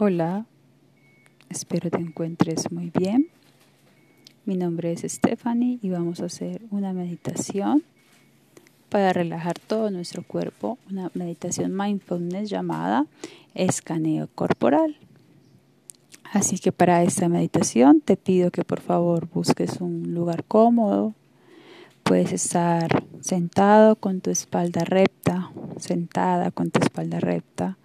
Hola, 0.00 0.46
espero 1.48 1.90
te 1.90 1.98
encuentres 1.98 2.70
muy 2.70 2.92
bien. 2.96 3.26
Mi 4.44 4.56
nombre 4.56 4.92
es 4.92 5.02
Stephanie 5.02 5.80
y 5.82 5.90
vamos 5.90 6.20
a 6.20 6.26
hacer 6.26 6.62
una 6.70 6.92
meditación 6.92 7.82
para 8.90 9.12
relajar 9.12 9.58
todo 9.58 9.90
nuestro 9.90 10.22
cuerpo, 10.22 10.78
una 10.88 11.10
meditación 11.14 11.76
mindfulness 11.76 12.48
llamada 12.48 13.06
escaneo 13.56 14.28
corporal. 14.36 14.96
Así 16.32 16.58
que 16.60 16.70
para 16.70 17.02
esta 17.02 17.28
meditación 17.28 18.00
te 18.00 18.16
pido 18.16 18.52
que 18.52 18.62
por 18.62 18.78
favor 18.78 19.28
busques 19.28 19.80
un 19.80 20.14
lugar 20.14 20.44
cómodo. 20.44 21.12
Puedes 22.04 22.30
estar 22.32 23.04
sentado 23.20 23.96
con 23.96 24.20
tu 24.20 24.30
espalda 24.30 24.84
recta, 24.84 25.50
sentada 25.76 26.52
con 26.52 26.70
tu 26.70 26.78
espalda 26.78 27.18
recta 27.18 27.78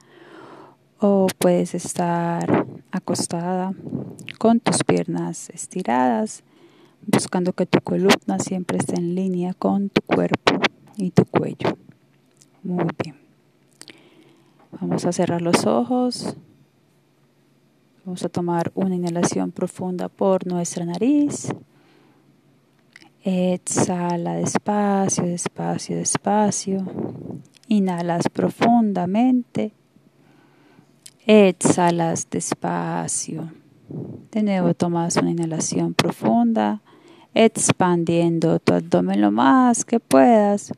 o 1.06 1.28
puedes 1.38 1.75
estar 1.75 2.66
acostada 2.89 3.74
con 4.39 4.62
tus 4.62 4.86
piernas 4.86 5.50
estiradas, 5.50 6.43
buscando 7.06 7.52
que 7.52 7.66
tu 7.66 7.82
columna 7.82 8.39
siempre 8.39 8.78
esté 8.78 8.96
en 8.96 9.14
línea 9.14 9.54
con 9.54 9.89
tu 9.89 10.02
cuerpo 10.02 10.54
y 10.96 11.12
tu 11.12 11.26
cuello. 11.26 11.78
Muy 12.64 12.88
bien. 13.04 13.18
Vamos 14.79 15.04
a 15.04 15.12
cerrar 15.12 15.42
los 15.42 15.66
ojos. 15.66 16.38
Vamos 18.06 18.24
a 18.24 18.29
tomar 18.29 18.71
una 18.74 18.96
inhalación 18.96 19.51
profunda 19.51 20.07
por 20.07 20.48
nuestra 20.48 20.86
nariz. 20.86 21.50
Exhala 23.26 24.36
despacio, 24.36 25.26
despacio, 25.26 25.98
despacio. 25.98 26.86
Inhalas 27.68 28.29
profundamente. 28.29 29.74
Exhalas 31.25 32.30
despacio. 32.30 33.50
De 34.31 34.44
nuevo 34.44 34.73
tomas 34.73 35.16
una 35.16 35.31
inhalación 35.31 35.94
profunda, 35.94 36.81
expandiendo 37.34 38.59
tu 38.59 38.73
abdomen 38.73 39.22
lo 39.22 39.31
más 39.31 39.86
que 39.86 40.02
puedas 40.02 40.73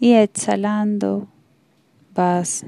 y 0.00 0.14
exhalando 0.14 1.28
vas, 2.16 2.66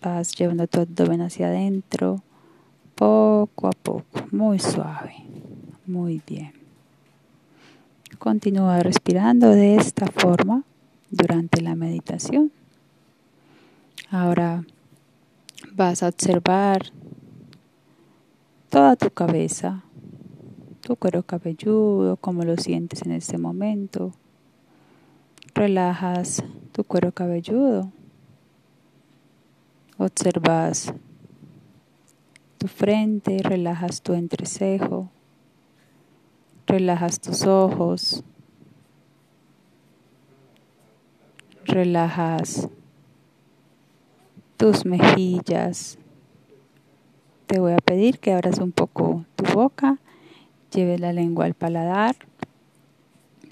vas 0.00 0.36
llevando 0.36 0.68
tu 0.68 0.82
abdomen 0.82 1.20
hacia 1.20 1.48
adentro 1.48 2.22
poco 2.94 3.66
a 3.66 3.72
poco, 3.72 4.04
muy 4.30 4.60
suave, 4.60 5.16
muy 5.84 6.22
bien. 6.24 6.52
Continúa 8.20 8.84
respirando 8.84 9.48
de 9.48 9.74
esta 9.74 10.06
forma 10.06 10.62
durante 11.10 11.60
la 11.60 11.74
meditación. 11.74 12.52
Ahora 14.12 14.62
vas 15.74 16.02
a 16.02 16.08
observar 16.08 16.82
toda 18.68 18.96
tu 18.96 19.10
cabeza, 19.10 19.84
tu 20.80 20.96
cuero 20.96 21.22
cabelludo, 21.22 22.16
cómo 22.16 22.44
lo 22.44 22.56
sientes 22.56 23.02
en 23.02 23.12
este 23.12 23.38
momento. 23.38 24.12
Relajas 25.54 26.42
tu 26.72 26.84
cuero 26.84 27.12
cabelludo. 27.12 27.92
Observas 29.98 30.92
tu 32.58 32.66
frente, 32.68 33.38
relajas 33.42 34.02
tu 34.02 34.14
entrecejo, 34.14 35.10
relajas 36.66 37.20
tus 37.20 37.46
ojos, 37.46 38.22
relajas 41.64 42.68
tus 44.60 44.84
mejillas. 44.84 45.96
Te 47.46 47.58
voy 47.58 47.72
a 47.72 47.78
pedir 47.78 48.18
que 48.18 48.34
abras 48.34 48.58
un 48.58 48.72
poco 48.72 49.24
tu 49.34 49.50
boca, 49.54 49.96
lleves 50.70 51.00
la 51.00 51.14
lengua 51.14 51.46
al 51.46 51.54
paladar 51.54 52.14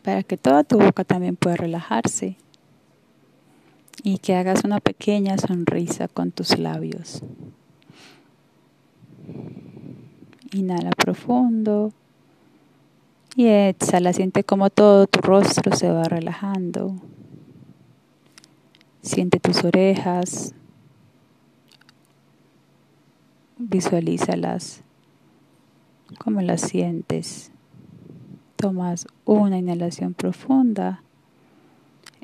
para 0.05 0.23
que 0.23 0.37
toda 0.37 0.65
tu 0.65 0.79
boca 0.79 1.05
también 1.05 1.35
pueda 1.37 1.57
relajarse 1.57 2.37
y 4.03 4.19
que 4.19 4.35
hagas 4.35 4.65
una 4.65 4.81
pequeña 4.81 5.39
sonrisa 5.39 6.09
con 6.09 6.31
tus 6.31 6.59
labios. 6.59 7.23
Inhala 10.53 10.91
profundo 10.91 11.95
y 13.35 13.47
exhala, 13.47 14.13
siente 14.13 14.45
como 14.45 14.69
todo 14.69 15.07
tu 15.07 15.23
rostro 15.23 15.75
se 15.75 15.91
va 15.91 16.05
relajando. 16.05 16.97
Siente 19.01 19.41
tus 19.41 19.65
orejas, 19.65 20.55
Visualízalas. 23.71 24.81
¿Cómo 26.19 26.41
las 26.41 26.63
sientes? 26.63 27.53
Tomas 28.57 29.07
una 29.27 29.59
inhalación 29.59 30.15
profunda. 30.15 31.03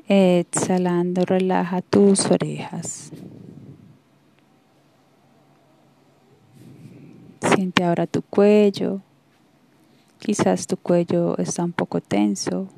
Exhalando, 0.07 1.23
relaja 1.23 1.83
tus 1.83 2.25
orejas. 2.31 3.11
Siente 7.53 7.83
ahora 7.83 8.07
tu 8.07 8.23
cuello. 8.23 9.01
Quizás 10.17 10.65
tu 10.65 10.77
cuello 10.77 11.37
está 11.37 11.63
un 11.63 11.73
poco 11.73 12.01
tenso. 12.01 12.69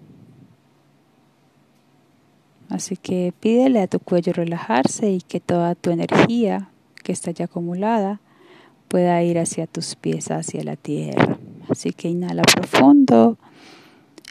Así 2.68 2.98
que 2.98 3.34
pídele 3.40 3.80
a 3.80 3.88
tu 3.88 4.00
cuello 4.02 4.34
relajarse 4.34 5.10
y 5.10 5.22
que 5.22 5.40
toda 5.40 5.74
tu 5.74 5.90
energía 5.90 6.70
que 7.02 7.14
está 7.14 7.32
ya 7.32 7.46
acumulada 7.46 8.20
pueda 8.88 9.22
ir 9.24 9.40
hacia 9.40 9.68
tus 9.68 9.96
pies, 9.96 10.32
hacia 10.32 10.64
la 10.64 10.76
tierra. 10.76 11.38
Así 11.70 11.92
que 11.92 12.10
inhala 12.10 12.44
profundo, 12.44 13.38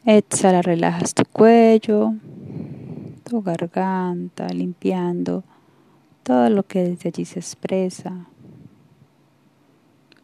exhala, 0.04 0.62
relajas 0.62 1.14
tu 1.14 1.24
cuello, 1.24 2.14
tu 3.24 3.42
garganta, 3.42 4.48
limpiando 4.48 5.44
todo 6.22 6.48
lo 6.50 6.62
que 6.64 6.82
desde 6.82 7.10
allí 7.10 7.24
se 7.24 7.38
expresa. 7.38 8.26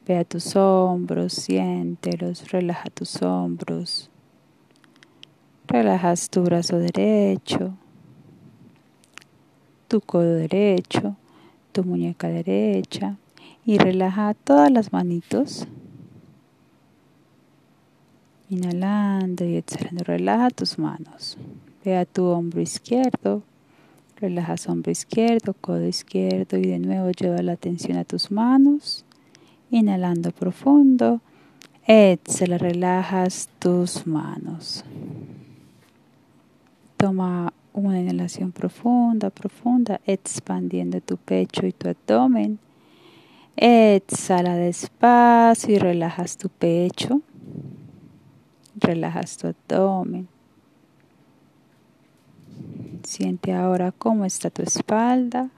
Ve 0.06 0.18
a 0.18 0.24
tus 0.24 0.56
hombros, 0.56 1.32
siéntelos, 1.32 2.50
relaja 2.50 2.90
tus 2.90 3.22
hombros. 3.22 4.10
Relajas 5.68 6.28
tu 6.28 6.42
brazo 6.42 6.78
derecho, 6.78 7.74
tu 9.86 10.00
codo 10.00 10.34
derecho, 10.34 11.16
tu 11.70 11.84
muñeca 11.84 12.28
derecha, 12.28 13.16
y 13.64 13.78
relaja 13.78 14.34
todas 14.34 14.70
las 14.70 14.92
manitos. 14.92 15.66
Inhalando 18.50 19.44
y 19.44 19.56
exhalando, 19.56 20.04
relaja 20.04 20.50
tus 20.50 20.78
manos. 20.78 21.38
Ve 21.84 21.96
a 21.96 22.04
tu 22.04 22.24
hombro 22.24 22.60
izquierdo, 22.60 23.42
relajas 24.20 24.68
hombro 24.68 24.92
izquierdo, 24.92 25.54
codo 25.54 25.86
izquierdo 25.86 26.58
y 26.58 26.66
de 26.66 26.78
nuevo 26.78 27.10
lleva 27.10 27.40
la 27.42 27.52
atención 27.52 27.96
a 27.98 28.04
tus 28.04 28.30
manos. 28.30 29.04
Inhalando 29.70 30.32
profundo, 30.32 31.20
exhala, 31.86 32.58
relajas 32.58 33.48
tus 33.58 34.06
manos. 34.06 34.84
Toma 36.98 37.52
una 37.72 38.00
inhalación 38.00 38.52
profunda, 38.52 39.30
profunda, 39.30 40.00
expandiendo 40.06 41.00
tu 41.00 41.16
pecho 41.16 41.66
y 41.66 41.72
tu 41.72 41.88
abdomen. 41.88 42.58
Exhala 43.56 44.56
despacio 44.56 45.74
y 45.74 45.78
relajas 45.78 46.36
tu 46.36 46.48
pecho. 46.48 47.20
Relajas 48.74 49.36
tu 49.36 49.48
abdomen. 49.48 50.28
Siente 53.04 53.52
ahora 53.52 53.92
cómo 53.92 54.24
está 54.24 54.50
tu 54.50 54.62
espalda. 54.62 55.50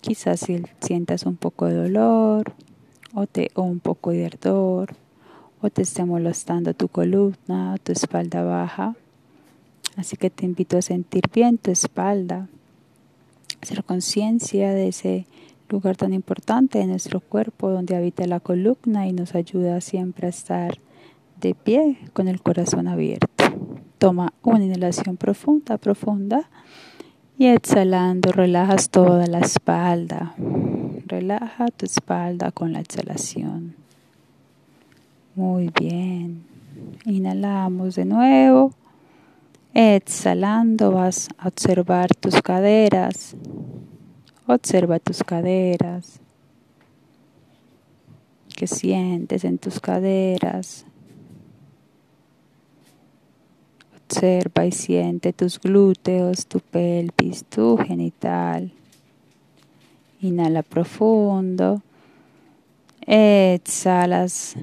Quizás 0.00 0.46
sientas 0.80 1.26
un 1.26 1.36
poco 1.36 1.66
de 1.66 1.74
dolor 1.74 2.52
o, 3.14 3.26
te, 3.26 3.50
o 3.54 3.62
un 3.62 3.80
poco 3.80 4.10
de 4.10 4.26
ardor 4.26 4.94
o 5.60 5.70
te 5.70 5.82
esté 5.82 6.04
molestando 6.04 6.74
tu 6.74 6.88
columna 6.88 7.76
tu 7.82 7.92
espalda 7.92 8.42
baja. 8.42 8.94
Así 9.96 10.16
que 10.16 10.30
te 10.30 10.44
invito 10.44 10.78
a 10.78 10.82
sentir 10.82 11.24
bien 11.32 11.58
tu 11.58 11.72
espalda, 11.72 12.48
hacer 13.60 13.82
conciencia 13.82 14.70
de 14.70 14.88
ese 14.88 15.26
lugar 15.68 15.96
tan 15.96 16.12
importante 16.12 16.80
en 16.80 16.90
nuestro 16.90 17.20
cuerpo 17.20 17.70
donde 17.70 17.96
habita 17.96 18.26
la 18.26 18.40
columna 18.40 19.06
y 19.06 19.12
nos 19.12 19.34
ayuda 19.34 19.80
siempre 19.80 20.26
a 20.26 20.30
estar 20.30 20.78
de 21.40 21.54
pie 21.54 21.98
con 22.12 22.28
el 22.28 22.40
corazón 22.40 22.88
abierto. 22.88 23.44
Toma 23.98 24.32
una 24.42 24.64
inhalación 24.64 25.16
profunda, 25.16 25.78
profunda 25.78 26.48
y 27.36 27.46
exhalando 27.46 28.32
relajas 28.32 28.90
toda 28.90 29.26
la 29.26 29.40
espalda. 29.40 30.34
Relaja 31.06 31.68
tu 31.68 31.86
espalda 31.86 32.50
con 32.50 32.72
la 32.72 32.80
exhalación. 32.80 33.76
Muy 35.34 35.70
bien. 35.78 36.44
Inhalamos 37.04 37.94
de 37.94 38.04
nuevo. 38.04 38.72
Exhalando 39.74 40.92
vas 40.92 41.28
a 41.38 41.48
observar 41.48 42.14
tus 42.14 42.42
caderas, 42.42 43.36
Observa 44.48 44.98
tus 44.98 45.22
caderas, 45.22 46.20
que 48.56 48.66
sientes 48.66 49.44
en 49.44 49.58
tus 49.58 49.78
caderas. 49.78 50.86
Observa 53.94 54.64
y 54.64 54.72
siente 54.72 55.32
tus 55.32 55.60
glúteos, 55.60 56.46
tu 56.46 56.60
pelvis, 56.60 57.44
tu 57.44 57.76
genital. 57.76 58.72
Inhala 60.20 60.62
profundo. 60.62 61.82
Exhalas. 63.06 64.56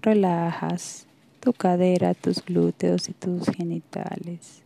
Relajas 0.00 1.06
tu 1.46 1.52
cadera, 1.52 2.12
tus 2.14 2.44
glúteos 2.44 3.08
y 3.08 3.12
tus 3.12 3.46
genitales. 3.50 4.65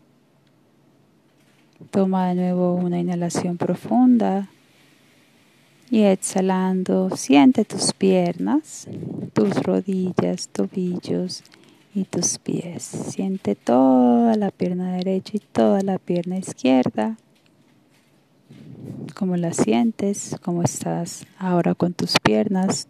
Toma 1.88 2.28
de 2.28 2.34
nuevo 2.34 2.74
una 2.74 3.00
inhalación 3.00 3.56
profunda 3.56 4.48
y 5.90 6.02
exhalando 6.02 7.16
siente 7.16 7.64
tus 7.64 7.94
piernas, 7.94 8.86
tus 9.32 9.56
rodillas, 9.62 10.48
tobillos 10.48 11.42
y 11.94 12.04
tus 12.04 12.38
pies. 12.38 12.82
Siente 12.84 13.56
toda 13.56 14.36
la 14.36 14.50
pierna 14.50 14.92
derecha 14.92 15.32
y 15.34 15.40
toda 15.40 15.80
la 15.80 15.98
pierna 15.98 16.36
izquierda. 16.36 17.16
¿Cómo 19.16 19.36
la 19.36 19.52
sientes? 19.52 20.36
¿Cómo 20.42 20.62
estás 20.62 21.26
ahora 21.38 21.74
con 21.74 21.94
tus 21.94 22.20
piernas? 22.22 22.86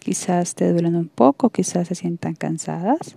Quizás 0.00 0.54
te 0.54 0.72
duelen 0.72 0.96
un 0.96 1.08
poco, 1.08 1.50
quizás 1.50 1.88
se 1.88 1.94
sientan 1.94 2.34
cansadas 2.34 3.16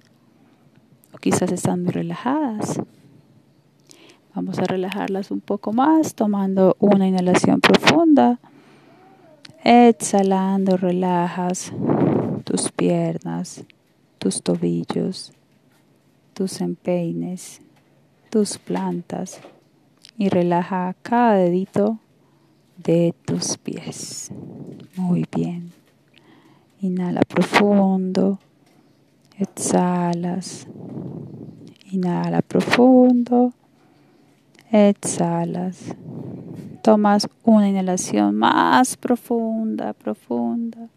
o 1.13 1.17
quizás 1.17 1.51
están 1.51 1.83
muy 1.83 1.93
relajadas. 1.93 2.79
Vamos 4.35 4.59
a 4.59 4.63
relajarlas 4.63 5.31
un 5.31 5.41
poco 5.41 5.73
más 5.73 6.13
tomando 6.13 6.77
una 6.79 7.07
inhalación 7.07 7.61
profunda. 7.61 8.39
Exhalando 9.63 10.77
relajas 10.77 11.73
tus 12.43 12.71
piernas, 12.71 13.65
tus 14.19 14.43
tobillos, 14.43 15.33
tus 16.33 16.61
empeines, 16.61 17.61
tus 18.29 18.59
plantas 18.59 19.41
y 20.17 20.29
relaja 20.29 20.95
cada 21.01 21.33
dedito 21.33 21.97
de 22.77 23.15
tus 23.25 23.57
pies. 23.57 24.31
Muy 24.95 25.25
bien. 25.35 25.71
Inhala 26.81 27.21
profundo. 27.21 28.39
Exhalas. 29.37 30.67
Inhala 31.91 32.41
profundo. 32.41 33.53
Exhalas. 34.71 35.95
Tomas 36.83 37.27
una 37.43 37.67
inhalación 37.67 38.35
más 38.35 38.97
profunda, 38.97 39.93
profunda. 39.93 40.89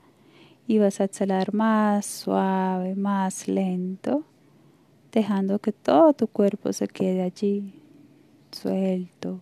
Y 0.66 0.78
vas 0.78 1.00
a 1.00 1.04
exhalar 1.04 1.54
más 1.54 2.04
suave, 2.04 2.94
más 2.94 3.48
lento, 3.48 4.24
dejando 5.10 5.58
que 5.58 5.72
todo 5.72 6.12
tu 6.12 6.26
cuerpo 6.26 6.72
se 6.72 6.86
quede 6.86 7.22
allí, 7.22 7.74
suelto. 8.50 9.40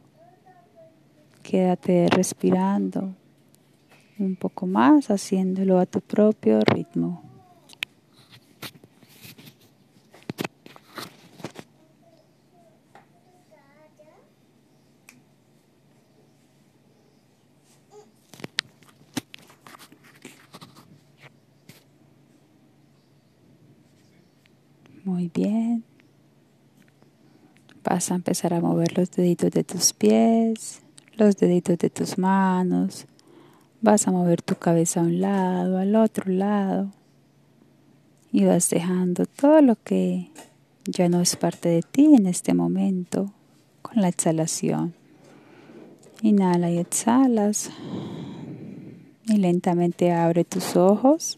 Quédate 1.43 2.09
respirando 2.09 3.15
un 4.19 4.37
poco 4.37 4.67
más, 4.67 5.11
haciéndolo 5.11 5.81
a 5.81 5.87
tu 5.87 6.01
propio 6.01 6.61
ritmo. 6.61 7.30
Muy 25.11 25.29
bien. 25.35 25.83
Vas 27.83 28.13
a 28.13 28.15
empezar 28.15 28.55
a 28.55 28.61
mover 28.61 28.97
los 28.97 29.11
deditos 29.11 29.51
de 29.51 29.65
tus 29.65 29.93
pies, 29.93 30.83
los 31.17 31.37
deditos 31.37 31.79
de 31.79 31.91
tus 31.91 32.17
manos. 32.17 33.07
Vas 33.83 34.07
a 34.07 34.13
mover 34.13 34.41
tu 34.41 34.55
cabeza 34.55 35.01
a 35.01 35.03
un 35.03 35.21
lado, 35.21 35.79
al 35.79 35.97
otro 35.97 36.31
lado. 36.31 36.93
Y 38.31 38.45
vas 38.45 38.71
dejando 38.71 39.27
todo 39.27 39.61
lo 39.63 39.75
que 39.83 40.31
ya 40.85 41.09
no 41.09 41.21
es 41.21 41.35
parte 41.35 41.69
de 41.71 41.83
ti 41.83 42.15
en 42.15 42.29
este 42.29 42.55
momento 42.55 43.33
con 43.83 44.01
la 44.01 44.07
exhalación. 44.07 44.95
Inhala 46.23 46.71
y 46.71 46.79
exhalas. 46.79 47.69
Y 49.27 49.39
lentamente 49.39 50.13
abre 50.13 50.45
tus 50.45 50.77
ojos 50.77 51.37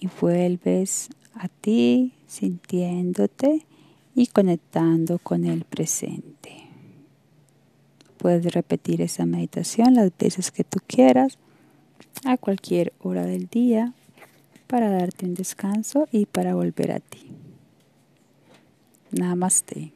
y 0.00 0.08
vuelves 0.18 1.10
a 1.34 1.48
ti, 1.48 2.12
sintiéndote 2.26 3.66
y 4.14 4.26
conectando 4.26 5.18
con 5.18 5.44
el 5.44 5.64
presente. 5.64 6.68
Puedes 8.18 8.52
repetir 8.52 9.00
esa 9.00 9.26
meditación 9.26 9.94
las 9.94 10.12
veces 10.16 10.50
que 10.50 10.64
tú 10.64 10.78
quieras, 10.86 11.38
a 12.24 12.36
cualquier 12.36 12.92
hora 13.00 13.24
del 13.24 13.48
día, 13.48 13.94
para 14.66 14.90
darte 14.90 15.26
un 15.26 15.34
descanso 15.34 16.08
y 16.12 16.26
para 16.26 16.54
volver 16.54 16.92
a 16.92 17.00
ti. 17.00 17.26
Namaste. 19.10 19.92